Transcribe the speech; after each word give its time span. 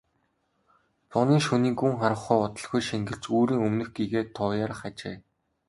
Зуны 1.11 1.37
шөнийн 1.45 1.75
гүн 1.79 1.93
харанхуй 1.99 2.37
удалгүй 2.45 2.81
шингэрч 2.89 3.23
үүрийн 3.35 3.61
өмнөх 3.67 3.89
гэгээ 3.95 4.23
туяарах 4.35 4.81
ажээ. 4.89 5.17